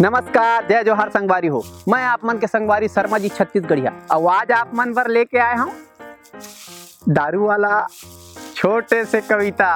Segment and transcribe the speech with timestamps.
[0.00, 4.70] नमस्कार, जय जोहार संगवारी हो। मैं आप मन के संगवारी शर्मा जी, छत्तीसगढ़िया। आवाज़ आप
[4.74, 5.72] मन पर लेके आए हूँ
[7.08, 7.86] दारू वाला
[8.56, 9.70] छोटे से कविता।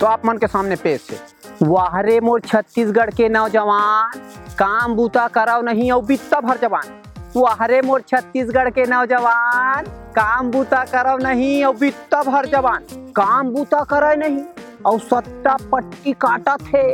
[0.00, 1.18] तो आप मन के सामने पेश है।
[1.62, 4.18] वाहरे मोर छत्तीसगढ़ के नौजवान,
[4.58, 7.00] काम बूता कराओ नहीं और बित्ता भर जवान।
[7.36, 9.84] वाहरे मोर छत्तीसगढ़ के नौजवान,
[10.16, 14.42] काम बूता कराओ नहीं और बित्ता भर जवान। काम बूता करे नहीं
[14.86, 16.86] और सट्टा पट्टी काटा थे।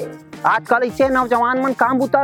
[0.47, 2.23] आजकल ऐसे नौजवान मन काम बूता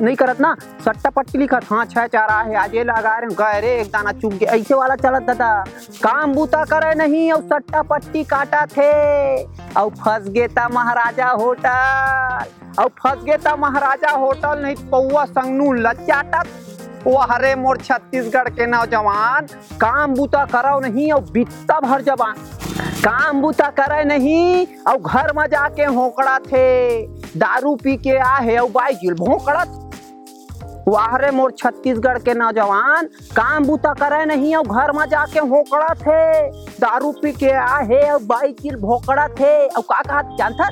[0.00, 0.54] नहीं करत ना।
[0.84, 4.12] सट्टा पट्टी लिखत हाँ छह चारा है, आज ये लगा रहे गए रे, एक दाना
[4.12, 5.64] चुग के। ऐसे वाला चलत दादा।
[6.02, 9.42] काम बूता करे नहीं और सट्टा पट्टी काटा थे
[9.74, 12.46] और फंस गे ता महाराजा होटल।
[12.78, 16.46] और फंस गे ता महाराजा होटल, नहीं पौवा संगनू लचाटत
[17.06, 19.46] वो हरे मोर छत्तीसगढ़ के नौजवान।
[19.80, 22.34] काम बूता करो नहीं और बित्ता भर जवान।
[23.04, 27.02] काम बूता करे नहीं और घर में जाके होकड़ा थे
[27.38, 29.84] दारू पी के आ है और बाइक भोंकड़त।
[30.88, 33.06] वाहरे मोर छत्तीसगढ़ के नौजवान,
[33.36, 36.50] काम बूता करे नहीं और घर में जाके होकड़ा थे।
[36.80, 40.68] दारू पी के आ है और बाइक भोकड़ा थे। और का कहा जानता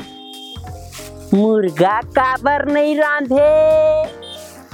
[1.35, 4.03] मुर्गा काबर नहीं रांधे,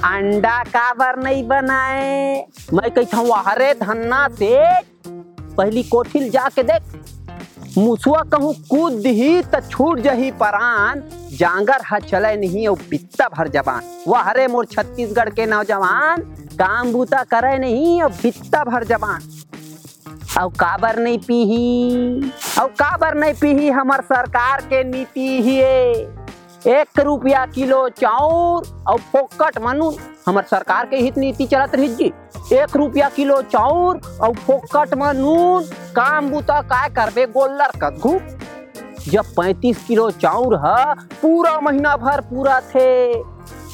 [0.05, 4.57] अंडा काबर नहीं बनाए। मैं कहता हूँ वाहरे धन्ना से,
[5.05, 6.81] पहली कोठिल जाके देख।
[7.77, 11.01] मुसुआ कहूँ, कूद दही तो छूट जही परान।
[11.33, 16.21] जांगर ह चले नहीं और बित्ता भर जबान वाहरे मोर छत्तीसगढ़ के नौजवान।
[16.53, 19.21] काम बूता करे नहीं और बित्ता भर जवान।
[20.37, 22.31] और काबर नहीं पीही?
[22.61, 25.59] और काबर नहीं पीही हमार सरकार के नीति ही
[26.67, 29.89] एक रुपया किलो चाउर और फोकट मनू
[30.27, 32.05] हमार सरकार के हित नीति चलत रही जी।
[32.53, 35.63] एक रुपया किलो चाउर और फोकट में नून
[35.95, 38.19] काम बूता काय करबे गोल्लर कद्दू
[39.11, 43.13] जब 35 किलो चाउर है, पूरा महीना भर पूरा थे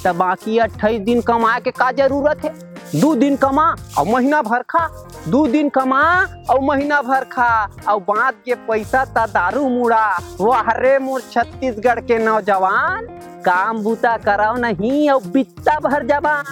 [0.03, 2.53] तब बाकी अट्ठाईस दिन कमाए के का ज़रूरत है?
[3.01, 4.87] दो दिन कमा और महीना भर खा।
[5.27, 6.01] दो दिन कमा
[6.49, 12.17] और महीना भर खा और बाँध के पैसा ता दारू मुड़ा। वाहरे मोर छत्तीसगढ़ के
[12.17, 13.05] नौजवान,
[13.45, 16.43] काम बूता कराओ नहीं और बित्ता भर जवान।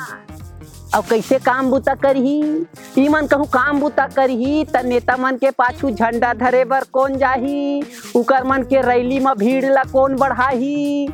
[0.96, 2.66] और कैसे काम बूता करही?
[2.98, 7.18] ई मन कहूँ काम बूता करही, त नेता मन के पाछू झंडा धरे बर कौन
[7.18, 7.84] जाही?
[8.16, 11.10] उकर मन के रैली में भीड़ ला कौन बढ़ाही?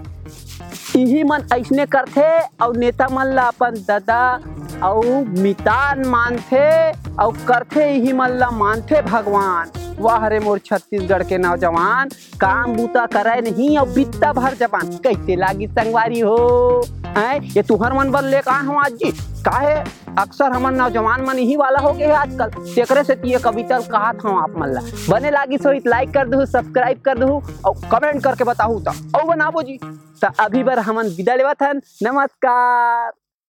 [0.96, 4.40] इही मन ऐसने करथे और नेता मन ला अपन दादा
[4.84, 5.06] और
[5.40, 12.10] मितान मानथे और करथे इही मन ला मानथे भगवान। वाह रे मोर छत्तीसगढ़ के नौजवान,
[12.42, 16.84] काम बूता करे नहीं और बित्ता भर जबान कैसे लागी संगवारी हो?
[17.18, 17.40] हैं?
[17.42, 19.12] ये तुहर मन बल ले कहा हूँ आज जी?
[19.46, 19.76] काहे?
[20.20, 24.38] अक्सर हमन नौजवान मन यही वाला हो गए आजकल। तेकरे से ये कविता कहा था
[24.44, 28.44] आप मन ला बने लागी सो लाइक कर दू सब्सक्राइब कर दू और कमेंट करके
[28.44, 29.78] बताऊ तो। और बनाबो जी।
[30.22, 33.23] तो अभी बार हमन विदा लेवत हन। नमस्कार।